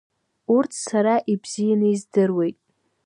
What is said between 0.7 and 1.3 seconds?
сара